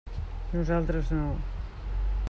Nosaltres 0.53 1.13
no. 1.19 1.29